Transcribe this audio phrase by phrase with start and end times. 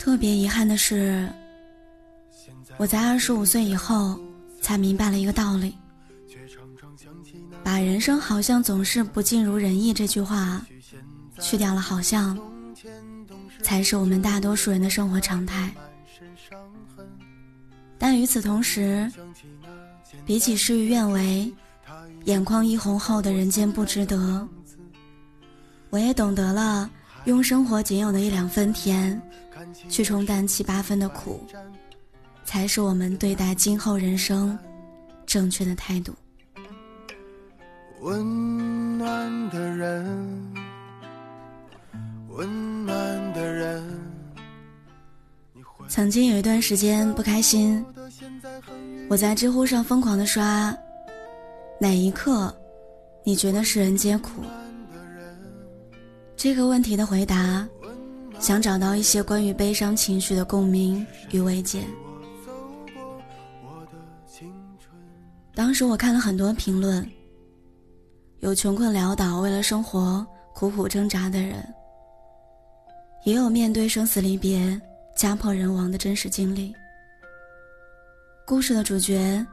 [0.00, 1.28] 特别遗憾的是，
[2.78, 4.18] 我在二十五岁以后
[4.62, 5.76] 才明白了一个道理：
[7.62, 10.64] 把“人生好像总是不尽如人意”这句话
[11.38, 12.36] 去掉了，好像
[13.62, 15.70] 才是我们大多数人的生活常态。
[17.98, 19.12] 但与此同时，
[20.24, 21.52] 比起事与愿违，
[22.24, 24.48] 眼眶一红后的人间不值得，
[25.90, 26.90] 我也懂得了
[27.26, 29.20] 用生活仅有的一两分甜，
[29.88, 31.44] 去冲淡七八分的苦，
[32.44, 34.58] 才是我们对待今后人生
[35.26, 36.14] 正确的态度。
[38.00, 40.54] 温暖的人，
[42.28, 43.84] 温暖的人。
[45.88, 47.84] 曾经有一段时间不开心。
[49.08, 50.72] 我在知乎上疯狂的刷，
[51.80, 52.54] 哪一刻，
[53.24, 54.42] 你觉得世人皆苦？
[56.36, 57.68] 这个问题的回答，
[58.40, 61.84] 想找到一些关于悲伤情绪的共鸣与慰藉。
[65.54, 67.06] 当时我看了很多评论，
[68.38, 71.62] 有穷困潦倒为了生活苦苦挣扎的人，
[73.24, 74.80] 也有面对生死离别
[75.14, 76.74] 家破人亡的真实经历。
[78.46, 79.46] 故事的主角，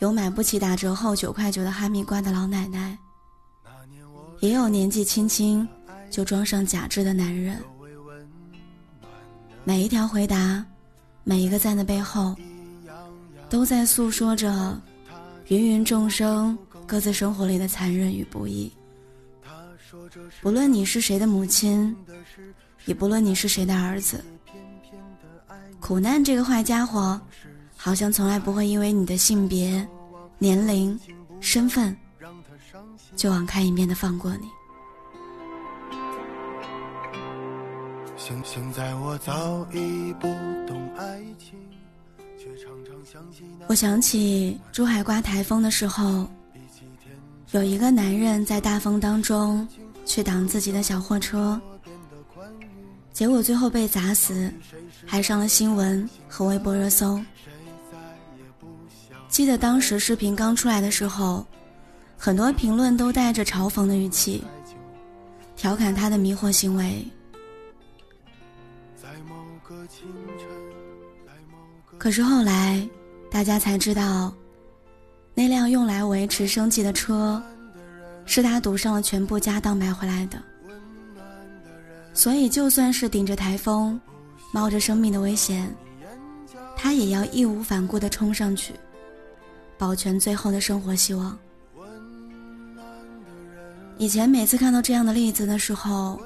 [0.00, 2.98] 有买不起打折后九块九的哈密瓜的老奶奶，
[4.40, 5.66] 也有年纪轻轻
[6.10, 7.62] 就装上假肢的男人。
[9.64, 10.64] 每一条回答，
[11.22, 12.34] 每一个赞的背后，
[13.48, 14.80] 都在诉说着
[15.48, 16.56] 芸芸众生
[16.86, 18.72] 各自生活里的残忍与不易。
[20.40, 21.94] 不论你是谁的母亲，
[22.86, 24.24] 也不论你是谁的儿子，
[25.78, 27.20] 苦难这个坏家伙。
[27.82, 29.88] 好像从来不会因为你的性别、
[30.36, 31.00] 年龄、
[31.40, 31.96] 身份，
[33.16, 34.46] 就网开一面的放过你。
[38.44, 40.26] 现在我早已不
[40.66, 41.58] 懂爱情
[43.68, 46.26] 我想起珠海刮台风的时候，
[47.52, 49.66] 有一个男人在大风当中
[50.04, 51.60] 去挡自己的小货车，
[53.12, 54.52] 结果最后被砸死，
[55.06, 57.20] 还上了新闻和微博热搜。
[59.28, 61.44] 记得当时视频刚出来的时候，
[62.16, 64.42] 很多评论都带着嘲讽的语气，
[65.56, 67.06] 调侃他的迷惑行为。
[71.98, 72.88] 可是后来，
[73.30, 74.32] 大家才知道，
[75.34, 77.42] 那辆用来维持生计的车，
[78.24, 80.40] 是他赌上了全部家当买回来的。
[82.14, 84.00] 所以，就算是顶着台风，
[84.52, 85.74] 冒着生命的危险，
[86.76, 88.74] 他也要义无反顾地冲上去。
[89.78, 91.38] 保全最后的生活希望。
[93.96, 96.20] 以前每次看到这样的例子的时候，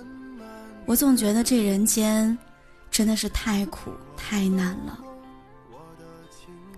[0.87, 2.37] 我总觉得这人间
[2.95, 4.97] 真的是太苦太难了，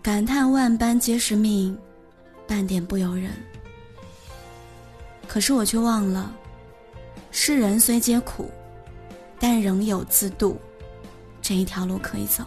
[0.00, 1.77] 感叹万般皆是命，
[2.49, 3.31] 半点不由人。
[5.28, 6.34] 可是我却忘了，
[7.31, 8.50] 世人虽皆苦，
[9.38, 10.59] 但仍有自渡
[11.43, 12.47] 这一条路可以走。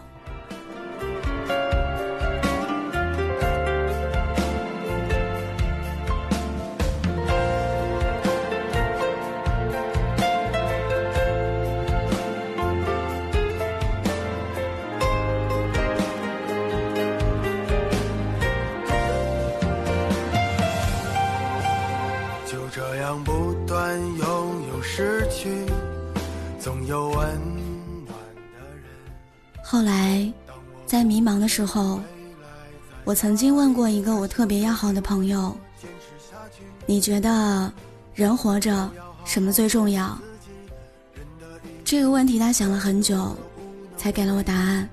[31.00, 31.98] 在迷茫的时候，
[33.06, 35.56] 我曾经问过一个我特别要好的朋友
[36.86, 37.72] ：“你觉得
[38.14, 38.92] 人活着
[39.24, 40.20] 什么最重要？”
[41.86, 43.34] 这个问题他想了很久，
[43.96, 44.90] 才给了我答案。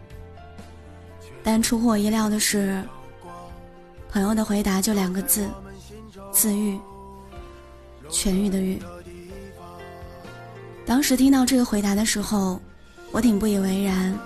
[1.43, 2.81] 但出乎我意料的是，
[4.09, 5.49] 朋友的回答就两个字：
[6.31, 6.79] 自愈。
[8.09, 8.81] 痊愈的愈。
[10.87, 12.61] 当时听到这个回答的时候，
[13.11, 14.17] 我挺不以为然。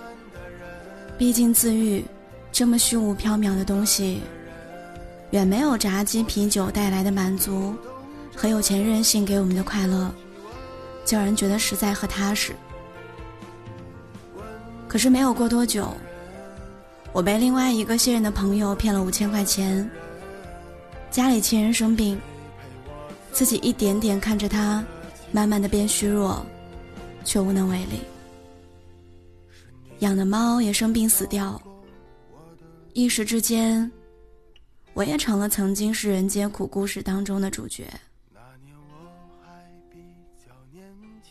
[1.20, 2.02] 毕竟自愈，
[2.50, 4.22] 这么虚无缥缈的东西，
[5.32, 7.74] 远没有炸鸡啤酒带来的满足，
[8.34, 10.10] 和有钱任性给我们的快乐，
[11.04, 12.54] 就让人觉得实在和踏实。
[14.88, 15.94] 可是没有过多久，
[17.12, 19.88] 我被另外一个信任的朋友骗了五千块钱。
[21.10, 22.18] 家里亲人生病，
[23.30, 24.82] 自己一点点看着他，
[25.32, 26.42] 慢慢的变虚弱，
[27.26, 28.00] 却无能为力。
[30.00, 31.60] 养的猫也生病死掉，
[32.94, 33.90] 一时之间，
[34.94, 37.86] 我也成了曾经是人间苦故事当中的主角。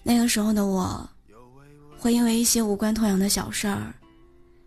[0.04, 1.08] 那个时候的我，
[1.98, 3.94] 会因为一些无关痛痒的小事儿，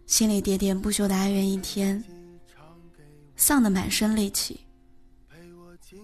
[0.06, 2.02] 心里喋喋不休的哀怨一天，
[3.36, 4.60] 丧得满身戾气。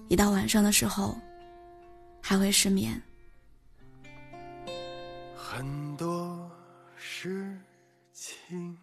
[0.09, 1.19] 一到晚上的时候，
[2.23, 3.01] 还会失眠。
[5.37, 6.51] 很多
[6.97, 7.59] 事
[8.29, 8.77] 情，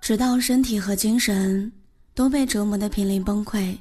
[0.00, 1.70] 直到身体和精神
[2.12, 3.78] 都被折磨得濒临崩溃，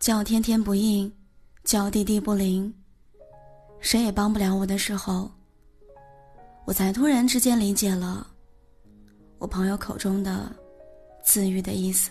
[0.00, 1.12] 叫天天不应。
[1.62, 2.72] 叫地地不灵，
[3.80, 5.30] 谁也帮不了我的时候，
[6.64, 8.26] 我才突然之间理解了
[9.38, 10.50] 我朋友口中的
[11.22, 12.10] 自愈的意思。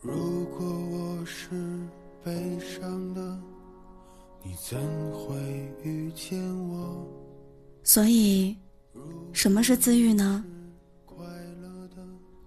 [0.00, 1.50] 如果我是
[2.22, 3.38] 悲伤的，
[4.42, 4.78] 你怎
[5.12, 5.34] 会
[5.82, 7.06] 遇见我？
[7.82, 8.56] 所以，
[9.32, 10.44] 什么是自愈呢？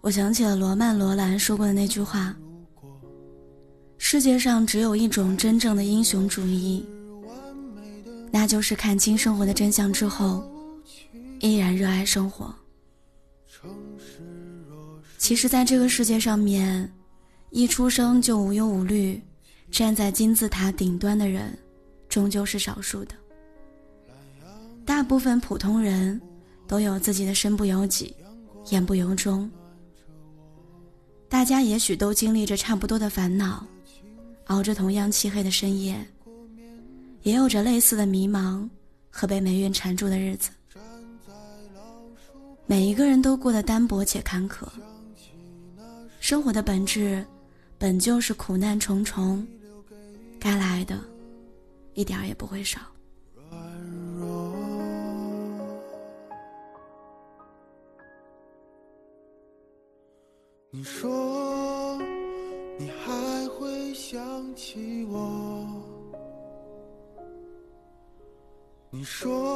[0.01, 2.33] 我想起了罗曼·罗兰说过的那句话
[3.97, 6.85] ：“世界上只有一种真正的英雄主义，
[8.31, 10.49] 那就是看清生活的真相之后，
[11.39, 12.53] 依然热爱生活。”
[15.17, 16.89] 其实，在这个世界上面，
[17.49, 19.21] 一出生就无忧无虑、
[19.71, 21.57] 站在金字塔顶端的人，
[22.07, 23.15] 终究是少数的。
[24.85, 26.21] 大部分普通人
[26.65, 28.15] 都有自己的身不由己、
[28.69, 29.49] 言不由衷。
[31.27, 33.67] 大家也许都经历着差不多的烦恼，
[34.45, 35.97] 熬着同样漆黑的深夜，
[37.23, 38.69] 也有着类似的迷茫
[39.09, 40.51] 和被霉运缠住的日子。
[42.69, 44.67] 每一个人都过得单薄且坎坷。
[46.19, 47.25] 生活的本质，
[47.77, 49.47] 本就是苦难重重，
[50.37, 50.99] 该来的，
[51.93, 52.81] 一点也不会少。
[60.69, 61.97] 你说
[62.77, 65.65] 你还会想起我？
[68.89, 69.46] 你说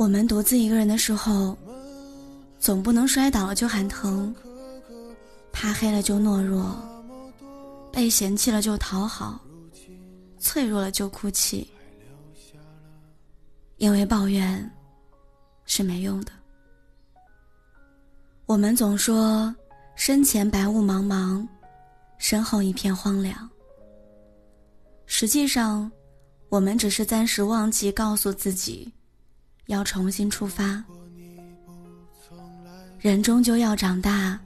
[0.00, 1.54] 我们独自一个人的时候，
[2.58, 4.34] 总不能摔倒了就喊疼，
[5.52, 6.74] 怕黑了就懦弱，
[7.92, 9.38] 被嫌弃了就讨好，
[10.38, 11.70] 脆弱了就哭泣，
[13.76, 14.68] 因为抱怨。
[15.66, 16.32] 是没用的。
[18.46, 19.54] 我们总说
[19.96, 21.46] 身前白雾茫茫，
[22.16, 23.48] 身后一片荒凉。
[25.04, 25.92] 实际上，
[26.48, 28.90] 我们只是暂时忘记告诉自己，
[29.70, 30.82] 要重新出发。
[32.98, 34.38] 人终究要长大，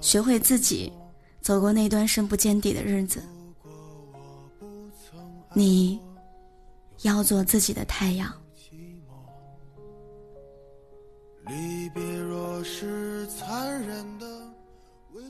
[0.00, 0.90] 学会自己
[1.40, 3.20] 走过那段深不见底的日子。
[5.52, 6.00] 你
[7.02, 8.32] 要做自己的太阳。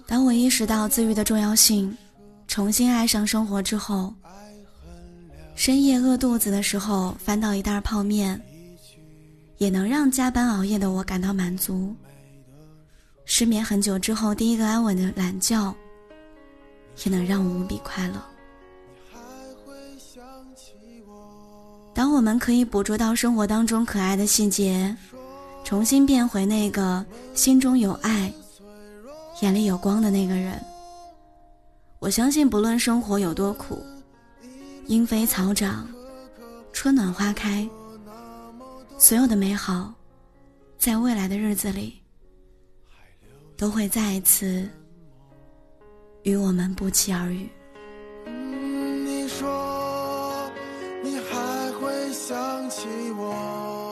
[0.06, 1.96] 当我意识到自愈的重要性，
[2.46, 4.12] 重新爱上生活之后，
[5.54, 8.40] 深夜饿肚子的时候翻到一袋泡面，
[9.60, 11.94] 也能让加班熬夜的我感到满足。
[13.26, 15.74] 失眠很久之后第一个安稳的懒觉，
[17.04, 18.14] 也能让我无比快乐。
[21.92, 24.96] 当我们可以捕捉到生活当中可爱的细节。
[25.62, 28.32] 重新变回那个心中有爱、
[29.42, 30.58] 眼里有光的那个人。
[31.98, 33.78] 我相信，不论生活有多苦，
[34.86, 35.86] 莺飞草长，
[36.72, 37.68] 春暖花开，
[39.00, 39.94] 所有的美好，
[40.76, 42.02] 在未来的日子里，
[43.56, 44.68] 都会再一次
[46.22, 47.48] 与我们不期而遇。
[48.26, 50.52] 你说，
[51.02, 53.89] 你还会想起我？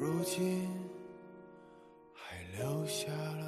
[0.00, 0.70] 如今
[2.14, 3.47] 还留下了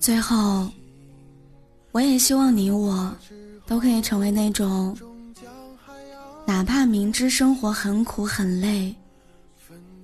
[0.00, 0.68] 最后，
[1.92, 3.14] 我也希望你我
[3.66, 4.96] 都可以成为那种，
[6.46, 8.94] 哪怕明知生活很苦很累，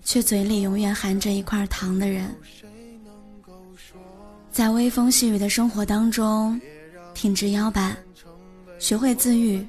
[0.05, 2.35] 却嘴里永远含着一块糖的人，
[4.53, 6.61] 在微风细雨的生活当中，
[7.15, 7.97] 挺直腰板，
[8.79, 9.67] 学会自愈，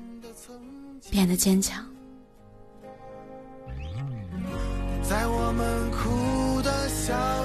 [1.10, 1.86] 变得坚强。
[5.08, 7.45] 在我们哭的、笑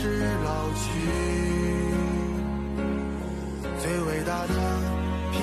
[0.00, 0.78] 是老去？
[3.80, 4.54] 最伟大的
[5.32, 5.36] 平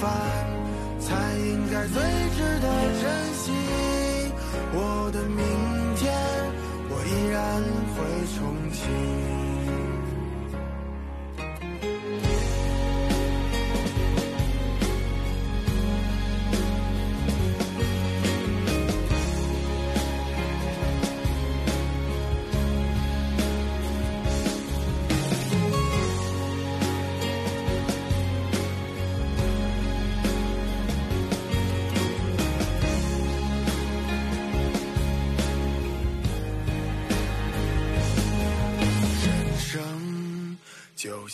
[0.00, 0.10] 凡，
[0.98, 1.06] 才
[1.38, 2.02] 应该最
[2.36, 2.66] 值得
[3.00, 3.02] 珍
[3.34, 3.52] 惜。
[4.74, 5.38] 我的明
[5.94, 6.12] 天，
[6.90, 7.62] 我依然
[7.94, 7.96] 会
[8.34, 8.40] 重
[8.72, 8.80] 启。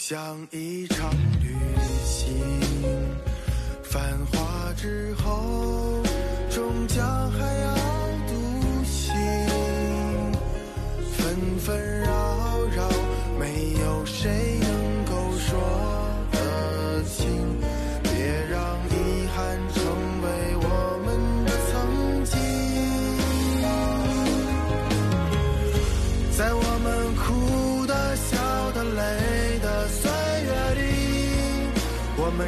[0.00, 1.10] 像一场
[1.42, 1.56] 旅
[2.04, 2.32] 行，
[3.82, 6.00] 繁华之后，
[6.48, 7.77] 终将还要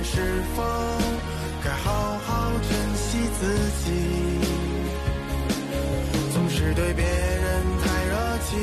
[0.02, 0.62] 是否
[1.62, 3.40] 该好好珍惜自
[3.84, 3.86] 己？
[6.32, 8.14] 总是对别人太热
[8.48, 8.56] 情，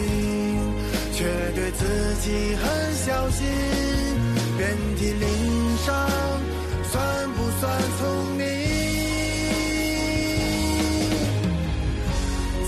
[1.13, 1.25] 却
[1.55, 3.45] 对自己很小心。
[4.57, 5.25] 遍体鳞
[5.85, 5.93] 伤，
[6.91, 8.01] 算不算聪
[8.35, 8.45] 明？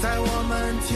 [0.02, 0.54] 在我们
[0.88, 0.96] 听